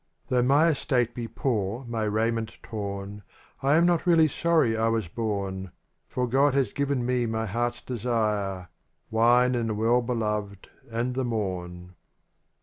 L 0.31 0.37
i 0.37 0.39
HOUGH 0.41 0.47
my 0.47 0.67
estate 0.69 1.13
be 1.13 1.27
poor, 1.27 1.85
my 1.85 2.01
raiment 2.05 2.57
torn, 2.63 3.21
I 3.61 3.75
am 3.75 3.85
not 3.85 4.07
really 4.07 4.27
sorry 4.27 4.75
I 4.75 4.87
was 4.87 5.07
born. 5.07 5.73
For 6.07 6.25
God 6.27 6.55
has 6.55 6.73
given 6.73 7.05
me 7.05 7.27
my 7.27 7.45
heart's 7.45 7.83
desire— 7.83 8.69
Wine 9.11 9.53
and 9.53 9.69
the 9.69 9.75
Well 9.75 10.01
Beloved 10.01 10.69
and 10.91 11.13
the 11.13 11.23
morn. 11.23 11.93